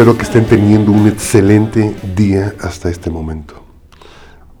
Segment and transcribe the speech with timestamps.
[0.00, 3.62] espero que estén teniendo un excelente día hasta este momento.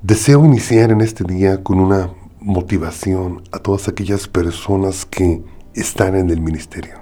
[0.02, 6.28] Deseo iniciar en este día con una motivación a todas aquellas personas que están en
[6.28, 6.96] el ministerio.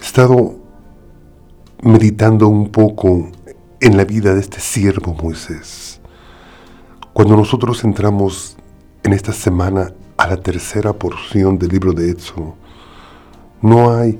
[0.00, 0.56] He estado
[1.82, 3.32] meditando un poco
[3.82, 6.00] en la vida de este siervo Moisés.
[7.12, 8.56] Cuando nosotros entramos
[9.02, 12.54] en esta semana a la tercera porción del libro de Éxodo,
[13.60, 14.18] no hay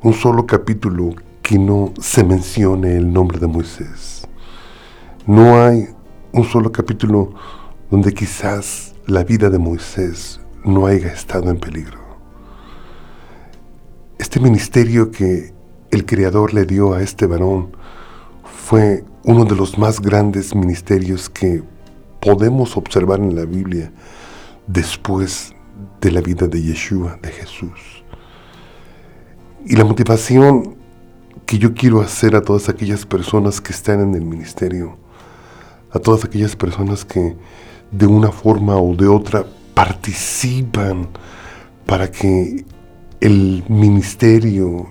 [0.00, 4.28] un solo capítulo que no se mencione el nombre de Moisés.
[5.26, 5.88] No hay
[6.30, 7.32] un solo capítulo
[7.90, 12.00] donde quizás la vida de Moisés no haya estado en peligro.
[14.18, 15.54] Este ministerio que
[15.90, 17.74] el Creador le dio a este varón
[18.66, 21.62] fue uno de los más grandes ministerios que
[22.20, 23.90] podemos observar en la Biblia
[24.66, 25.54] después
[26.02, 28.04] de la vida de Yeshua, de Jesús.
[29.64, 30.77] Y la motivación
[31.48, 34.98] que yo quiero hacer a todas aquellas personas que están en el ministerio,
[35.90, 37.36] a todas aquellas personas que
[37.90, 41.08] de una forma o de otra participan
[41.86, 42.66] para que
[43.20, 44.90] el ministerio,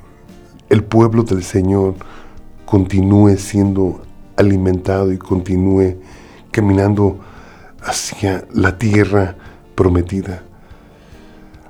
[0.70, 1.94] el pueblo del Señor
[2.66, 4.02] continúe siendo
[4.36, 5.98] alimentado y continúe
[6.50, 7.20] caminando
[7.84, 9.36] hacia la tierra
[9.76, 10.42] prometida.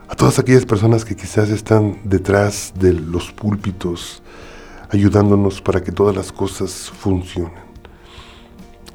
[0.08, 4.24] A todas aquellas personas que quizás están detrás de los púlpitos,
[4.90, 7.68] ayudándonos para que todas las cosas funcionen.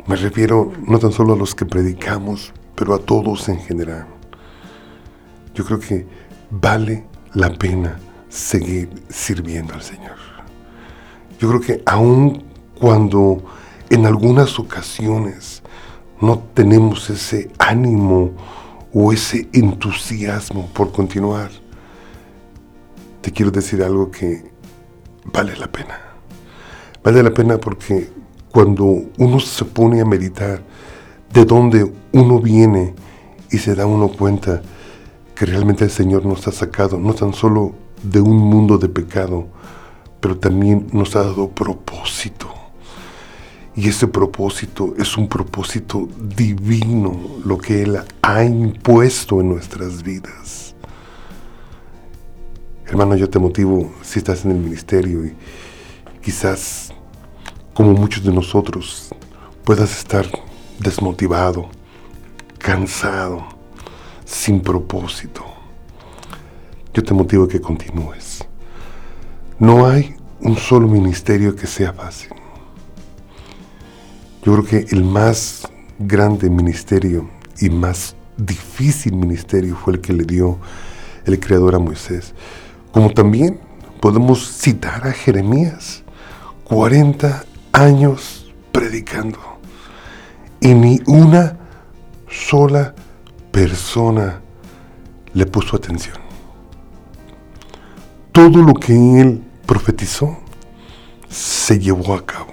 [0.07, 4.07] Me refiero no tan solo a los que predicamos, pero a todos en general.
[5.55, 6.07] Yo creo que
[6.51, 7.05] vale
[7.35, 7.99] la pena
[8.29, 10.17] seguir sirviendo al Señor.
[11.39, 12.43] Yo creo que aun
[12.79, 13.43] cuando
[13.91, 15.63] en algunas ocasiones
[16.21, 18.33] no tenemos ese ánimo
[18.93, 21.51] o ese entusiasmo por continuar,
[23.21, 24.52] te quiero decir algo que
[25.25, 25.99] vale la pena.
[27.03, 28.11] Vale la pena porque
[28.51, 28.85] cuando
[29.19, 30.63] uno se pone a meditar
[31.33, 32.95] de dónde uno viene
[33.51, 34.63] y se da uno cuenta
[35.35, 39.47] que realmente el Señor nos ha sacado no tan solo de un mundo de pecado,
[40.21, 42.49] pero también nos ha dado propósito.
[43.75, 50.72] Y ese propósito es un propósito divino, lo que Él ha impuesto en nuestras vidas.
[52.93, 55.35] Hermano, yo te motivo si estás en el ministerio y
[56.21, 56.93] quizás,
[57.73, 59.09] como muchos de nosotros,
[59.65, 60.27] puedas estar
[60.79, 61.71] desmotivado,
[62.59, 63.47] cansado,
[64.27, 65.43] sin propósito.
[66.93, 68.45] Yo te motivo a que continúes.
[69.59, 72.29] No hay un solo ministerio que sea fácil.
[74.43, 75.67] Yo creo que el más
[75.99, 80.59] grande ministerio y más difícil ministerio fue el que le dio
[81.25, 82.35] el Creador a Moisés.
[82.93, 83.59] Como también
[84.01, 86.03] podemos citar a Jeremías,
[86.65, 89.39] 40 años predicando
[90.61, 91.57] y ni una
[92.29, 92.95] sola
[93.51, 94.41] persona
[95.35, 96.17] le puso atención.
[98.33, 100.39] Todo lo que él profetizó
[101.29, 102.53] se llevó a cabo.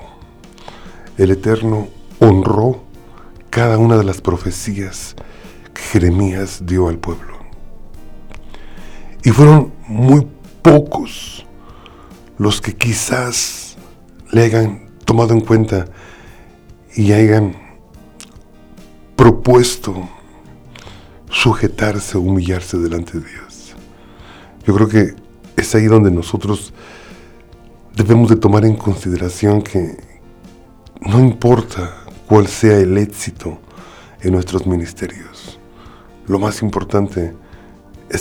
[1.18, 1.90] El Eterno
[2.20, 2.84] honró
[3.50, 5.16] cada una de las profecías
[5.74, 7.34] que Jeremías dio al pueblo.
[9.24, 10.26] Y fueron muy
[10.62, 11.46] pocos
[12.38, 13.76] los que quizás
[14.32, 15.88] le hayan tomado en cuenta
[16.96, 17.56] y hayan
[19.16, 20.08] propuesto
[21.30, 23.76] sujetarse o humillarse delante de Dios.
[24.66, 25.16] Yo creo que
[25.58, 26.72] es ahí donde nosotros
[27.96, 29.98] debemos de tomar en consideración que
[31.02, 33.60] no importa cuál sea el éxito
[34.22, 35.60] en nuestros ministerios,
[36.28, 37.49] lo más importante es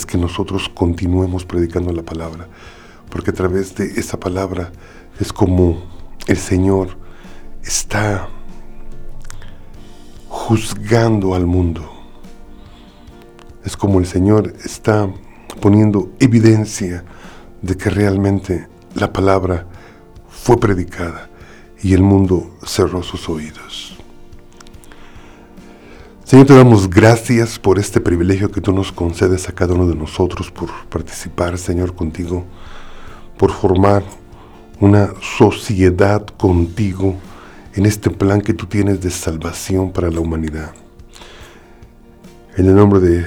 [0.05, 2.47] que nosotros continuemos predicando la palabra,
[3.09, 4.71] porque a través de esa palabra
[5.19, 5.83] es como
[6.27, 6.97] el Señor
[7.63, 8.29] está
[10.27, 11.89] juzgando al mundo.
[13.65, 15.09] Es como el Señor está
[15.61, 17.03] poniendo evidencia
[17.61, 19.67] de que realmente la palabra
[20.29, 21.29] fue predicada
[21.81, 23.98] y el mundo cerró sus oídos.
[26.29, 29.95] Señor, te damos gracias por este privilegio que tú nos concedes a cada uno de
[29.95, 32.45] nosotros por participar, Señor, contigo,
[33.35, 34.03] por formar
[34.79, 37.15] una sociedad contigo
[37.73, 40.71] en este plan que tú tienes de salvación para la humanidad.
[42.55, 43.25] En el nombre de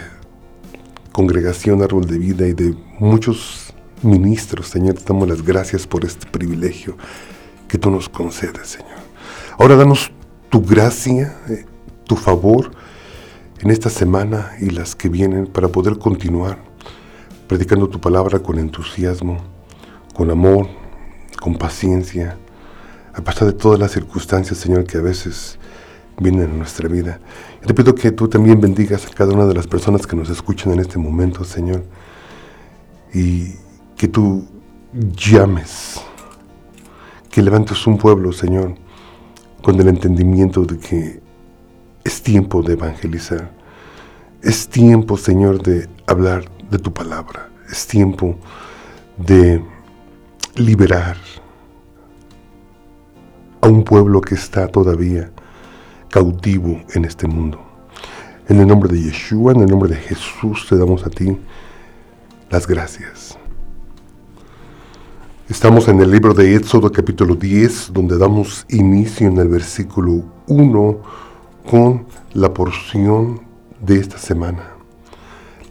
[1.11, 6.29] Congregación Árbol de Vida y de muchos ministros, Señor, te damos las gracias por este
[6.29, 6.97] privilegio
[7.67, 9.01] que tú nos concedes, Señor.
[9.59, 10.13] Ahora danos
[10.51, 11.67] tu gracia, eh,
[12.07, 12.71] tu favor,
[13.63, 16.59] en esta semana y las que vienen para poder continuar
[17.47, 19.39] predicando tu palabra con entusiasmo,
[20.15, 20.67] con amor,
[21.41, 22.37] con paciencia,
[23.15, 25.59] a pesar de todas las circunstancias, Señor, que a veces
[26.19, 27.21] vienen en nuestra vida.
[27.63, 30.29] Y te pido que tú también bendigas a cada una de las personas que nos
[30.29, 31.85] escuchan en este momento, Señor,
[33.15, 33.55] y
[33.97, 34.45] que tú
[34.93, 36.01] llames,
[37.31, 38.75] que levantes un pueblo, Señor,
[39.63, 41.23] con el entendimiento de que
[42.05, 43.51] es tiempo de evangelizar.
[44.43, 47.49] Es tiempo, Señor, de hablar de tu palabra.
[47.71, 48.37] Es tiempo
[49.17, 49.63] de
[50.57, 51.17] liberar
[53.61, 55.31] a un pueblo que está todavía
[56.11, 57.61] cautivo en este mundo.
[58.49, 61.39] En el nombre de Yeshua, en el nombre de Jesús, te damos a ti
[62.51, 63.39] las gracias.
[65.49, 71.01] Estamos en el libro de Éxodo capítulo 10, donde damos inicio en el versículo 1
[71.69, 73.43] con la porción
[73.81, 74.71] de esta semana.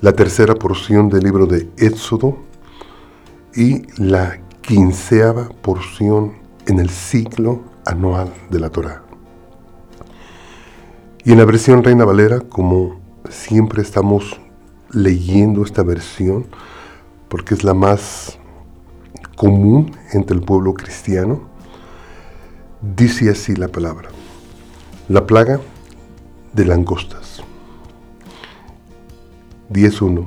[0.01, 2.37] La tercera porción del libro de Éxodo
[3.55, 6.33] y la quinceava porción
[6.67, 9.03] en el ciclo anual de la Torah.
[11.23, 12.99] Y en la versión Reina Valera, como
[13.29, 14.39] siempre estamos
[14.91, 16.47] leyendo esta versión,
[17.29, 18.39] porque es la más
[19.35, 21.41] común entre el pueblo cristiano,
[22.81, 24.09] dice así la palabra,
[25.07, 25.59] la plaga
[26.53, 27.41] de langostas.
[29.71, 30.25] 10.1.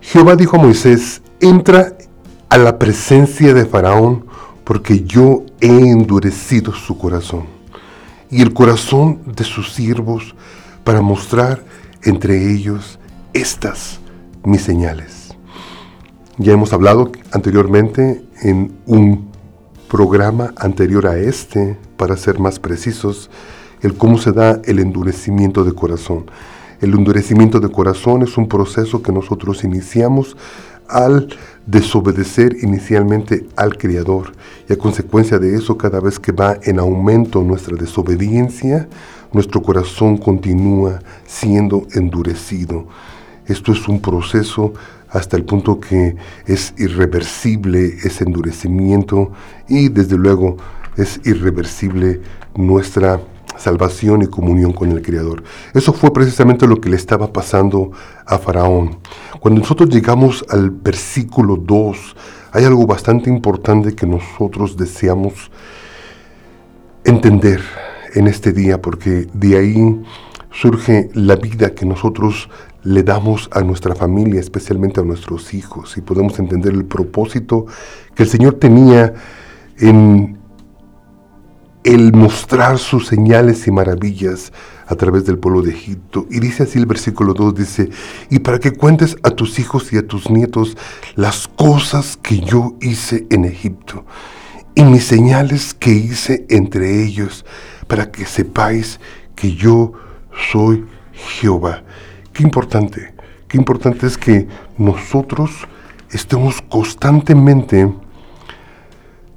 [0.00, 1.96] Jehová dijo a Moisés, entra
[2.48, 4.26] a la presencia de Faraón,
[4.64, 7.60] porque yo he endurecido su corazón
[8.30, 10.34] y el corazón de sus siervos
[10.84, 11.64] para mostrar
[12.02, 12.98] entre ellos
[13.32, 13.98] estas
[14.44, 15.34] mis señales.
[16.38, 19.30] Ya hemos hablado anteriormente en un
[19.88, 23.28] programa anterior a este, para ser más precisos,
[23.82, 26.26] el cómo se da el endurecimiento de corazón.
[26.80, 30.36] El endurecimiento de corazón es un proceso que nosotros iniciamos
[30.88, 31.28] al
[31.66, 34.32] desobedecer inicialmente al Creador.
[34.68, 38.88] Y a consecuencia de eso, cada vez que va en aumento nuestra desobediencia,
[39.32, 42.86] nuestro corazón continúa siendo endurecido.
[43.46, 44.72] Esto es un proceso
[45.08, 46.16] hasta el punto que
[46.46, 49.32] es irreversible ese endurecimiento
[49.68, 50.56] y desde luego
[50.96, 52.20] es irreversible
[52.54, 53.20] nuestra
[53.60, 55.42] salvación y comunión con el Creador.
[55.74, 57.92] Eso fue precisamente lo que le estaba pasando
[58.26, 58.98] a Faraón.
[59.38, 62.16] Cuando nosotros llegamos al versículo 2,
[62.52, 65.50] hay algo bastante importante que nosotros deseamos
[67.04, 67.60] entender
[68.14, 70.02] en este día, porque de ahí
[70.50, 72.48] surge la vida que nosotros
[72.82, 77.66] le damos a nuestra familia, especialmente a nuestros hijos, y podemos entender el propósito
[78.14, 79.14] que el Señor tenía
[79.78, 80.39] en
[81.84, 84.52] el mostrar sus señales y maravillas
[84.86, 86.26] a través del pueblo de Egipto.
[86.30, 87.90] Y dice así el versículo 2, dice,
[88.28, 90.76] y para que cuentes a tus hijos y a tus nietos
[91.14, 94.04] las cosas que yo hice en Egipto
[94.74, 97.44] y mis señales que hice entre ellos,
[97.86, 99.00] para que sepáis
[99.34, 99.92] que yo
[100.52, 101.82] soy Jehová.
[102.32, 103.14] Qué importante,
[103.48, 104.46] qué importante es que
[104.78, 105.50] nosotros
[106.10, 107.92] estemos constantemente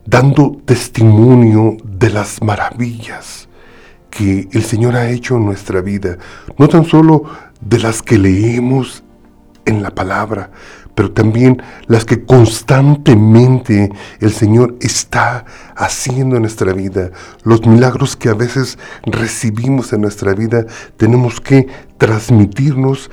[0.05, 3.48] dando testimonio de las maravillas
[4.10, 6.17] que el Señor ha hecho en nuestra vida,
[6.57, 7.24] no tan solo
[7.62, 9.03] de las que leemos
[9.65, 10.51] en la palabra,
[10.95, 15.45] pero también las que constantemente el Señor está
[15.75, 17.12] haciendo en nuestra vida.
[17.43, 20.65] Los milagros que a veces recibimos en nuestra vida
[20.98, 21.67] tenemos que
[21.98, 23.10] transmitirnos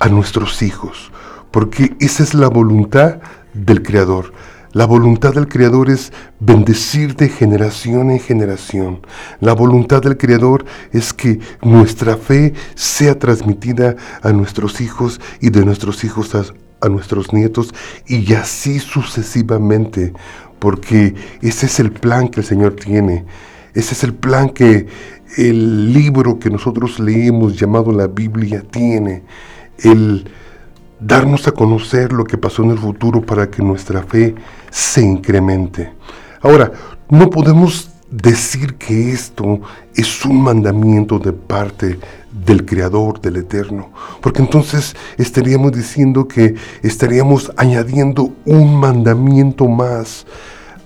[0.00, 1.12] a nuestros hijos,
[1.52, 3.18] porque esa es la voluntad
[3.52, 4.32] del Creador.
[4.74, 9.06] La voluntad del Creador es bendecir de generación en generación.
[9.38, 15.64] La voluntad del Creador es que nuestra fe sea transmitida a nuestros hijos y de
[15.64, 17.72] nuestros hijos a, nuestros nietos
[18.08, 20.12] y así sucesivamente,
[20.58, 23.24] porque ese es el plan que el Señor tiene.
[23.74, 24.88] Ese es el plan que
[25.36, 29.22] el libro que nosotros leemos llamado la Biblia tiene.
[29.78, 30.28] El
[31.06, 34.34] darnos a conocer lo que pasó en el futuro para que nuestra fe
[34.70, 35.92] se incremente.
[36.40, 36.72] Ahora,
[37.10, 39.60] no podemos decir que esto
[39.94, 41.98] es un mandamiento de parte
[42.32, 50.26] del Creador, del Eterno, porque entonces estaríamos diciendo que estaríamos añadiendo un mandamiento más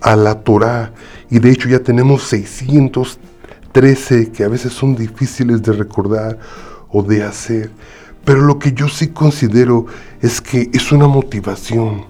[0.00, 0.92] a la Torah,
[1.30, 6.38] y de hecho ya tenemos 613 que a veces son difíciles de recordar
[6.90, 7.70] o de hacer.
[8.28, 9.87] Pero lo que yo sí considero
[10.20, 12.04] es que es una motivación,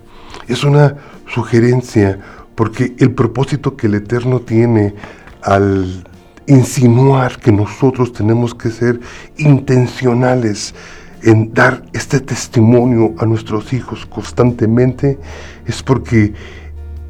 [0.48, 0.96] es una
[1.32, 2.18] sugerencia,
[2.56, 4.96] porque el propósito que el Eterno tiene
[5.42, 6.04] al
[6.48, 8.98] insinuar que nosotros tenemos que ser
[9.36, 10.74] intencionales
[11.22, 15.20] en dar este testimonio a nuestros hijos constantemente,
[15.66, 16.34] es porque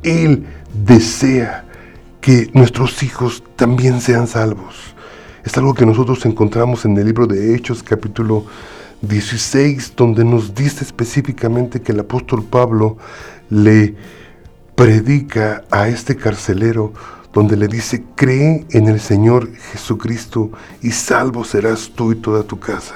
[0.03, 0.45] Él
[0.85, 1.65] desea
[2.21, 4.95] que nuestros hijos también sean salvos.
[5.47, 8.45] Es algo que nosotros encontramos en el libro de Hechos capítulo
[9.03, 12.97] 16, donde nos dice específicamente que el apóstol Pablo
[13.51, 13.95] le
[14.75, 16.93] predica a este carcelero,
[17.33, 20.51] donde le dice, cree en el Señor Jesucristo
[20.83, 22.95] y salvo serás tú y toda tu casa.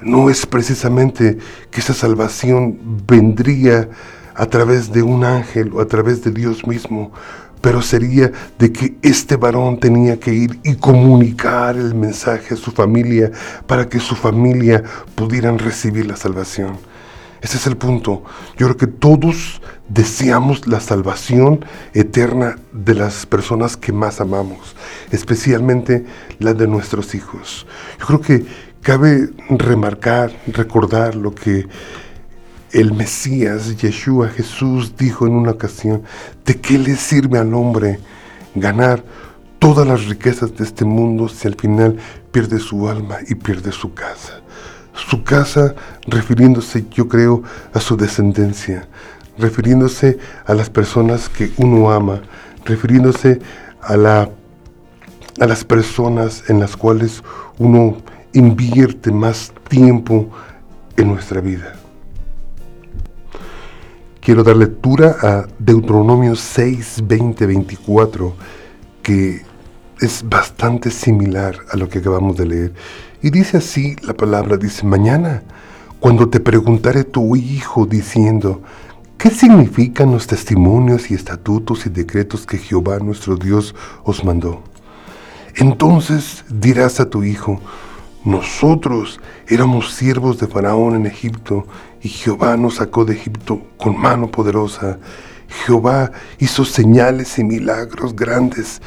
[0.00, 1.38] No es precisamente
[1.70, 3.88] que esa salvación vendría
[4.34, 7.12] a través de un ángel o a través de Dios mismo,
[7.62, 12.72] pero sería de que este varón tenía que ir y comunicar el mensaje a su
[12.72, 13.30] familia
[13.66, 14.82] para que su familia
[15.14, 16.76] pudieran recibir la salvación.
[17.40, 18.22] Ese es el punto.
[18.56, 21.64] Yo creo que todos deseamos la salvación
[21.94, 24.76] eterna de las personas que más amamos,
[25.10, 26.04] especialmente
[26.38, 27.66] la de nuestros hijos.
[27.98, 28.46] Yo creo que
[28.80, 31.66] cabe remarcar, recordar lo que
[32.72, 36.02] el Mesías, Yeshua, Jesús, dijo en una ocasión,
[36.44, 38.00] ¿de qué le sirve al hombre
[38.54, 39.04] ganar
[39.58, 41.98] todas las riquezas de este mundo si al final
[42.30, 44.40] pierde su alma y pierde su casa?
[44.94, 45.74] Su casa
[46.06, 47.42] refiriéndose, yo creo,
[47.74, 48.88] a su descendencia,
[49.38, 52.22] refiriéndose a las personas que uno ama,
[52.64, 53.40] refiriéndose
[53.82, 57.22] a, a las personas en las cuales
[57.58, 57.98] uno
[58.32, 60.30] invierte más tiempo
[60.96, 61.81] en nuestra vida.
[64.22, 68.32] Quiero dar lectura a Deuteronomio 6, 20, 24,
[69.02, 69.42] que
[70.00, 72.72] es bastante similar a lo que acabamos de leer.
[73.20, 75.42] Y dice así la palabra, dice, mañana,
[75.98, 78.62] cuando te preguntare tu hijo diciendo,
[79.18, 83.74] ¿qué significan los testimonios y estatutos y decretos que Jehová nuestro Dios
[84.04, 84.62] os mandó?
[85.56, 87.60] Entonces dirás a tu hijo,
[88.24, 91.66] nosotros éramos siervos de Faraón en Egipto
[92.02, 94.98] y Jehová nos sacó de Egipto con mano poderosa.
[95.48, 98.80] Jehová hizo señales y milagros grandes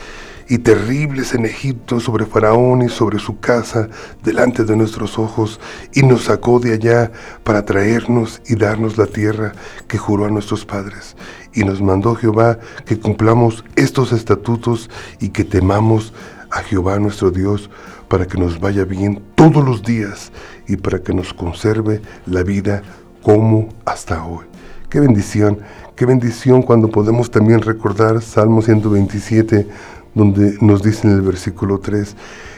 [0.48, 3.89] y terribles en Egipto sobre Faraón y sobre su casa
[4.24, 5.60] delante de nuestros ojos
[5.94, 7.12] y nos sacó de allá
[7.44, 9.54] para traernos y darnos la tierra
[9.88, 11.18] que juró a nuestros padres.
[11.54, 14.89] Y nos mandó Jehová que cumplamos estos estatutos
[15.20, 16.13] y que temamos
[16.51, 17.70] a Jehová nuestro Dios
[18.07, 20.31] para que nos vaya bien todos los días
[20.67, 22.81] y para que nos conserve la vida
[23.21, 24.45] como hasta hoy.
[24.89, 25.59] Qué bendición,
[25.95, 29.67] qué bendición cuando podemos también recordar Salmo 127,
[30.13, 32.15] donde nos dice en el versículo 3,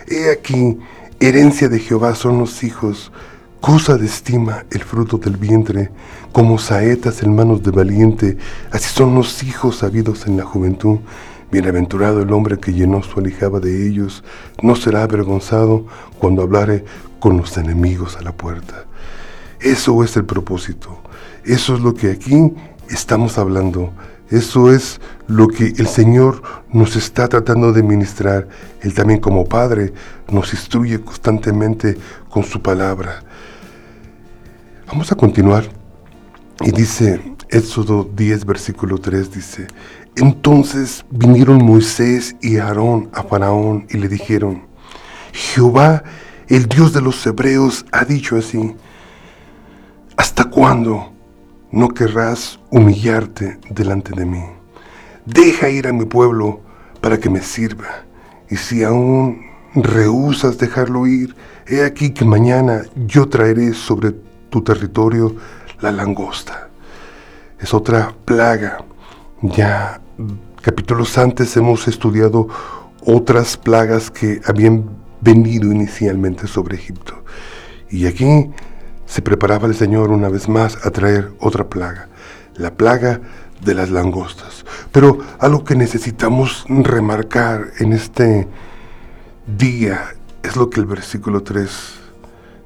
[0.08, 0.78] He aquí,
[1.20, 3.12] herencia de Jehová son los hijos,
[3.62, 5.90] cosa de estima el fruto del vientre,
[6.32, 8.38] como saetas en manos de valiente,
[8.72, 11.00] así son los hijos sabidos en la juventud.
[11.52, 14.24] Bienaventurado el hombre que llenó su alijaba de ellos,
[14.62, 15.86] no será avergonzado
[16.20, 16.84] cuando hablare
[17.20, 18.86] con los enemigos a la puerta.
[19.60, 21.02] Eso es el propósito.
[21.46, 22.54] Eso es lo que aquí
[22.90, 23.92] estamos hablando.
[24.30, 26.42] Eso es lo que el Señor
[26.74, 28.50] nos está tratando de ministrar.
[28.82, 29.94] Él también como Padre
[30.30, 31.98] nos instruye constantemente
[32.30, 33.24] con su palabra.
[34.88, 35.70] Vamos a continuar.
[36.62, 39.68] Y dice Éxodo 10, versículo 3, dice,
[40.18, 44.64] entonces vinieron Moisés y Aarón a Faraón y le dijeron,
[45.32, 46.04] Jehová,
[46.48, 48.76] el Dios de los hebreos, ha dicho así,
[50.16, 51.12] ¿hasta cuándo
[51.72, 54.44] no querrás humillarte delante de mí?
[55.26, 56.62] Deja ir a mi pueblo
[57.02, 58.06] para que me sirva.
[58.50, 59.46] Y si aún
[59.76, 61.36] rehusas dejarlo ir,
[61.68, 64.14] he aquí que mañana yo traeré sobre
[64.50, 65.36] tu territorio
[65.82, 66.70] la langosta.
[67.60, 68.80] Es otra plaga
[69.42, 70.02] ya
[70.62, 72.48] capítulos antes hemos estudiado
[73.06, 74.90] otras plagas que habían
[75.22, 77.24] venido inicialmente sobre Egipto.
[77.90, 78.50] Y aquí
[79.06, 82.10] se preparaba el Señor una vez más a traer otra plaga,
[82.56, 83.22] la plaga
[83.64, 84.66] de las langostas.
[84.92, 88.48] Pero algo que necesitamos remarcar en este
[89.58, 91.70] día es lo que el versículo 3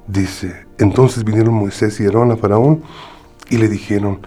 [0.06, 0.66] dice.
[0.78, 2.82] Entonces vinieron Moisés y Aarón a Faraón
[3.48, 4.26] y le dijeron,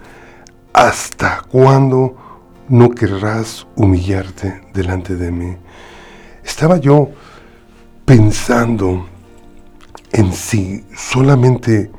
[0.72, 2.25] ¿hasta cuándo?
[2.68, 5.56] No querrás humillarte delante de mí.
[6.44, 7.10] Estaba yo
[8.04, 9.06] pensando
[10.12, 11.90] en si solamente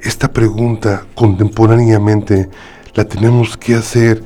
[0.00, 2.50] esta pregunta contemporáneamente
[2.94, 4.22] la tenemos que hacer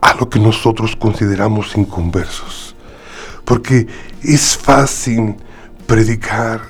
[0.00, 2.74] a lo que nosotros consideramos inconversos.
[3.44, 3.86] Porque
[4.22, 5.36] es fácil
[5.86, 6.60] predicar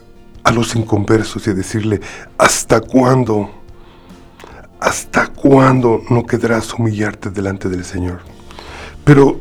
[0.45, 2.01] a los inconversos y decirle,
[2.37, 3.58] ¿hasta cuándo?
[4.89, 8.21] ¿Hasta cuándo no quedarás humillarte delante del Señor?
[9.05, 9.39] Pero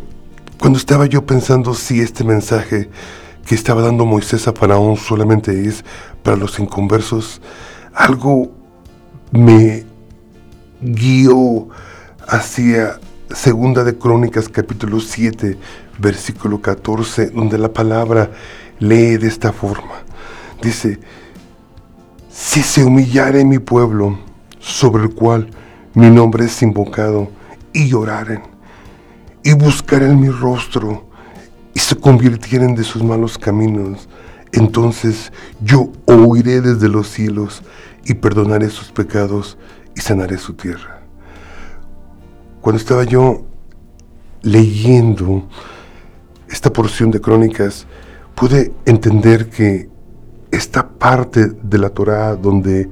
[0.60, 2.90] cuando estaba yo pensando si este mensaje
[3.46, 5.86] que estaba dando Moisés a Faraón solamente es
[6.22, 7.42] para los inconversos,
[7.94, 8.52] algo
[9.32, 9.86] me
[10.82, 11.70] guió
[12.28, 13.00] hacia
[13.34, 15.58] segunda de Crónicas capítulo 7,
[15.98, 18.32] versículo 14, donde la palabra
[18.80, 20.04] lee de esta forma.
[20.62, 21.00] Dice,
[22.30, 24.27] si se humillare mi pueblo,
[24.68, 25.50] sobre el cual
[25.94, 27.30] mi nombre es invocado,
[27.74, 28.42] y lloraren,
[29.44, 31.08] y buscaren mi rostro,
[31.74, 34.10] y se convirtieren de sus malos caminos,
[34.52, 35.32] entonces
[35.62, 37.64] yo oiré desde los cielos,
[38.06, 39.58] y perdonaré sus pecados,
[39.96, 41.02] y sanaré su tierra.
[42.62, 43.46] Cuando estaba yo
[44.42, 45.48] leyendo
[46.50, 47.88] esta porción de crónicas,
[48.36, 49.90] pude entender que
[50.52, 52.90] esta parte de la Torá donde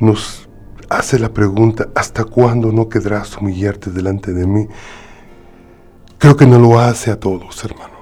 [0.00, 0.47] nos
[0.88, 4.66] hace la pregunta, ¿hasta cuándo no quedarás humillarte delante de mí?
[6.18, 7.94] Creo que no lo hace a todos, hermano.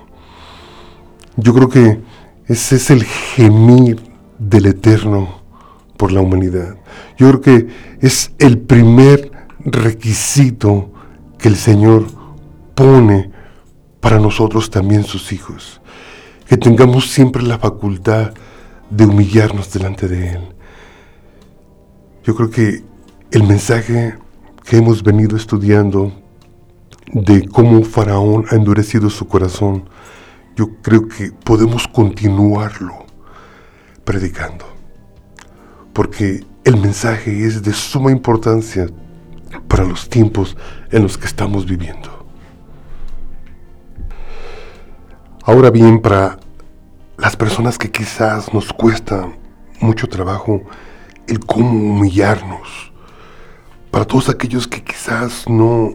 [1.37, 2.00] Yo creo que
[2.47, 4.00] ese es el gemir
[4.38, 5.43] del Eterno
[5.97, 6.76] por la humanidad.
[7.19, 7.69] Yo creo que
[8.00, 9.33] es el primer
[9.64, 10.93] requisito
[11.38, 12.07] que el Señor
[12.75, 13.31] pone
[14.00, 15.81] para nosotros también sus hijos.
[16.47, 18.33] Que tengamos siempre la facultad
[18.88, 20.56] de humillarnos delante de Él.
[22.26, 22.83] Yo creo que
[23.30, 24.16] el mensaje
[24.64, 26.12] que hemos venido estudiando
[27.12, 29.88] de cómo Faraón ha endurecido su corazón,
[30.56, 33.06] yo creo que podemos continuarlo
[34.04, 34.64] predicando.
[35.92, 38.88] Porque el mensaje es de suma importancia
[39.68, 40.56] para los tiempos
[40.90, 42.26] en los que estamos viviendo.
[45.45, 46.40] Ahora bien, para
[47.18, 49.28] las personas que quizás nos cuesta
[49.80, 50.65] mucho trabajo
[51.28, 52.93] el cómo humillarnos,
[53.91, 55.95] para todos aquellos que quizás no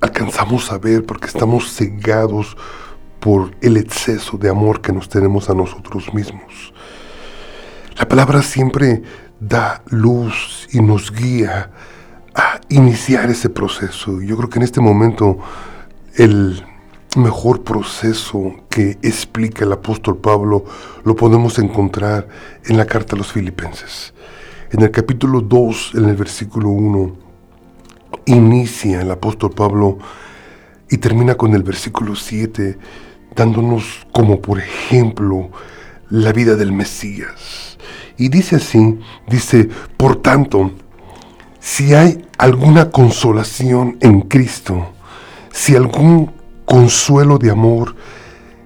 [0.00, 2.56] alcanzamos a ver porque estamos cegados
[3.20, 6.72] por el exceso de amor que nos tenemos a nosotros mismos.
[7.98, 9.02] La palabra siempre
[9.40, 11.70] da luz y nos guía
[12.34, 14.20] a iniciar ese proceso.
[14.20, 15.38] Yo creo que en este momento
[16.14, 16.64] el
[17.16, 20.64] mejor proceso que explica el apóstol Pablo
[21.04, 22.28] lo podemos encontrar
[22.64, 24.14] en la carta a los filipenses.
[24.70, 27.16] En el capítulo 2, en el versículo 1,
[28.26, 29.98] inicia el apóstol Pablo
[30.90, 32.78] y termina con el versículo 7,
[33.34, 35.50] dándonos como por ejemplo
[36.10, 37.78] la vida del Mesías.
[38.16, 38.98] Y dice así,
[39.28, 40.72] dice, por tanto,
[41.60, 44.92] si hay alguna consolación en Cristo,
[45.52, 46.35] si algún
[46.66, 47.94] consuelo de amor,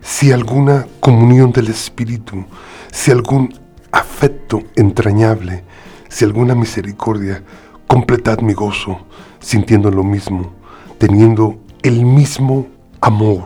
[0.01, 2.45] si alguna comunión del Espíritu,
[2.91, 3.55] si algún
[3.93, 5.63] afecto entrañable,
[6.09, 7.45] si alguna misericordia,
[7.87, 8.99] completad mi gozo,
[9.39, 10.53] sintiendo lo mismo,
[10.99, 12.67] teniendo el mismo
[13.01, 13.45] amor.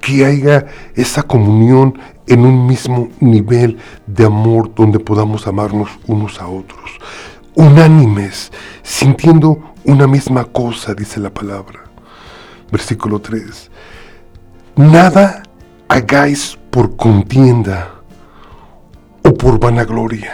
[0.00, 6.46] Que haya esa comunión en un mismo nivel de amor donde podamos amarnos unos a
[6.46, 6.92] otros.
[7.54, 11.87] Unánimes, sintiendo una misma cosa, dice la palabra
[12.70, 13.70] versículo 3.
[14.76, 15.42] Nada
[15.88, 17.90] hagáis por contienda
[19.24, 20.32] o por vanagloria,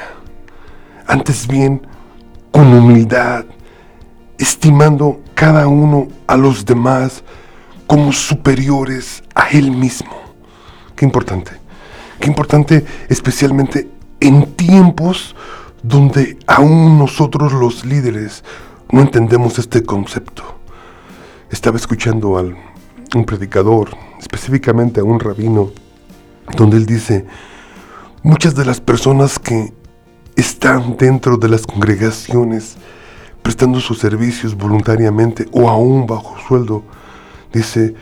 [1.06, 1.86] antes bien
[2.50, 3.44] con humildad,
[4.38, 7.24] estimando cada uno a los demás
[7.86, 10.12] como superiores a él mismo.
[10.96, 11.52] Qué importante,
[12.20, 13.88] qué importante especialmente
[14.20, 15.34] en tiempos
[15.82, 18.42] donde aún nosotros los líderes
[18.90, 20.63] no entendemos este concepto.
[21.54, 25.70] Estaba escuchando a un predicador, específicamente a un rabino,
[26.56, 27.26] donde él dice,
[28.24, 29.72] muchas de las personas que
[30.34, 32.74] están dentro de las congregaciones
[33.40, 36.82] prestando sus servicios voluntariamente o aún bajo sueldo,
[37.52, 37.94] dice,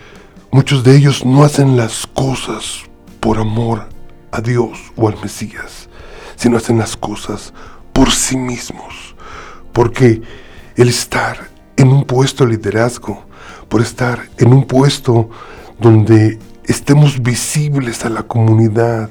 [0.50, 2.84] muchos de ellos no hacen las cosas
[3.20, 3.86] por amor
[4.30, 5.90] a Dios o al Mesías,
[6.36, 7.52] sino hacen las cosas
[7.92, 9.14] por sí mismos,
[9.74, 10.22] porque
[10.74, 13.30] el estar en un puesto de liderazgo,
[13.72, 15.30] por estar en un puesto
[15.80, 19.08] donde estemos visibles a la comunidad,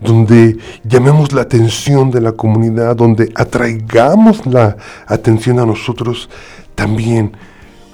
[0.00, 6.28] donde llamemos la atención de la comunidad, donde atraigamos la atención a nosotros,
[6.74, 7.36] también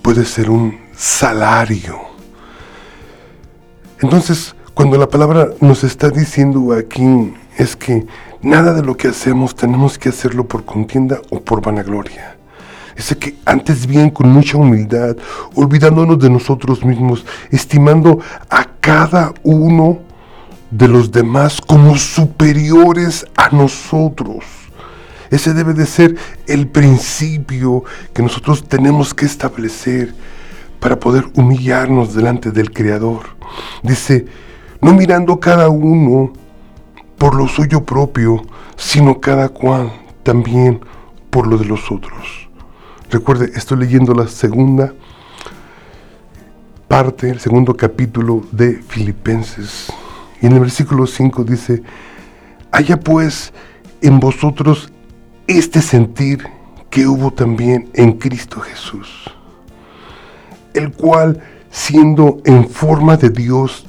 [0.00, 1.98] puede ser un salario.
[4.00, 8.06] Entonces, cuando la palabra nos está diciendo aquí es que
[8.40, 12.35] nada de lo que hacemos tenemos que hacerlo por contienda o por vanagloria.
[12.96, 15.16] Dice que antes bien con mucha humildad,
[15.54, 19.98] olvidándonos de nosotros mismos, estimando a cada uno
[20.70, 24.44] de los demás como superiores a nosotros.
[25.30, 30.14] Ese debe de ser el principio que nosotros tenemos que establecer
[30.80, 33.36] para poder humillarnos delante del Creador.
[33.82, 34.26] Dice,
[34.80, 36.32] no mirando cada uno
[37.18, 38.42] por lo suyo propio,
[38.76, 40.80] sino cada cual también
[41.30, 42.45] por lo de los otros.
[43.10, 44.92] Recuerde, estoy leyendo la segunda
[46.88, 49.92] parte, el segundo capítulo de Filipenses.
[50.42, 51.84] Y en el versículo 5 dice,
[52.72, 53.52] haya pues
[54.02, 54.92] en vosotros
[55.46, 56.48] este sentir
[56.90, 59.30] que hubo también en Cristo Jesús,
[60.74, 61.40] el cual,
[61.70, 63.86] siendo en forma de Dios,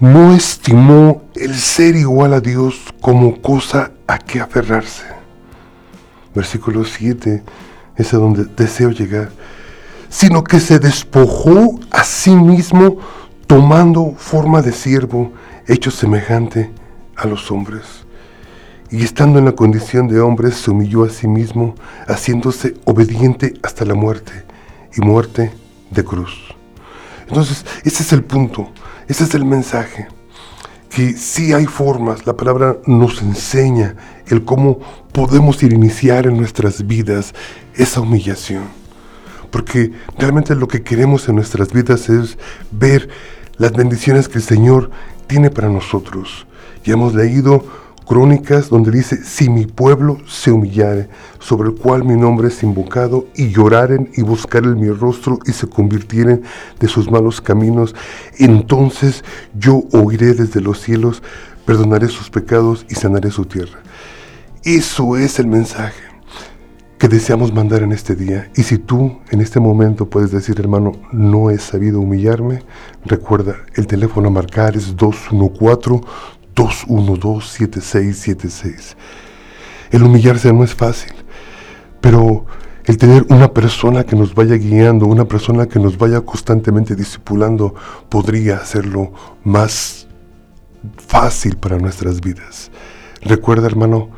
[0.00, 5.04] no estimó el ser igual a Dios como cosa a que aferrarse.
[6.34, 7.42] Versículo 7
[7.98, 9.30] es a donde deseo llegar,
[10.08, 12.98] sino que se despojó a sí mismo
[13.46, 15.32] tomando forma de siervo,
[15.66, 16.70] hecho semejante
[17.16, 18.06] a los hombres.
[18.90, 21.74] Y estando en la condición de hombre, se humilló a sí mismo,
[22.06, 24.32] haciéndose obediente hasta la muerte,
[24.96, 25.52] y muerte
[25.90, 26.54] de cruz.
[27.28, 28.70] Entonces, ese es el punto,
[29.06, 30.08] ese es el mensaje,
[30.98, 33.94] que sí hay formas, la palabra nos enseña
[34.26, 34.80] el cómo
[35.12, 37.36] podemos iniciar en nuestras vidas
[37.76, 38.64] esa humillación.
[39.52, 42.36] Porque realmente lo que queremos en nuestras vidas es
[42.72, 43.08] ver
[43.58, 44.90] las bendiciones que el Señor
[45.28, 46.48] tiene para nosotros.
[46.82, 47.64] Y hemos leído
[48.08, 53.26] crónicas donde dice, si mi pueblo se humillare, sobre el cual mi nombre es invocado,
[53.36, 56.42] y lloraren y buscaren mi rostro y se convirtieren
[56.80, 57.94] de sus malos caminos,
[58.38, 61.22] entonces yo oiré desde los cielos,
[61.66, 63.78] perdonaré sus pecados y sanaré su tierra.
[64.64, 66.08] Eso es el mensaje
[66.98, 68.50] que deseamos mandar en este día.
[68.56, 72.62] Y si tú en este momento puedes decir, hermano, no he sabido humillarme,
[73.04, 74.96] recuerda, el teléfono a marcar es
[76.58, 78.96] 214-212-7676.
[79.90, 81.12] El humillarse no es fácil,
[82.00, 82.44] pero
[82.84, 87.74] el tener una persona que nos vaya guiando, una persona que nos vaya constantemente discipulando,
[88.08, 89.12] podría hacerlo
[89.44, 90.08] más
[90.96, 92.72] fácil para nuestras vidas.
[93.22, 94.10] Recuerda, hermano,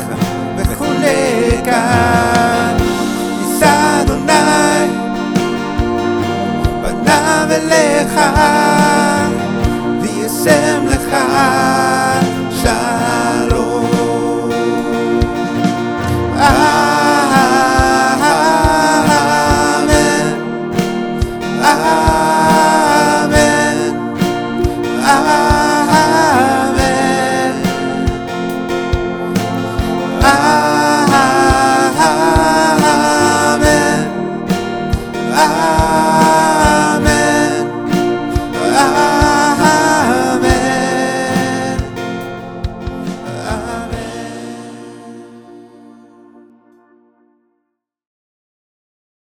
[0.57, 1.83] וחונקה
[3.41, 4.87] יישא אדוני
[6.81, 8.19] פניו אליך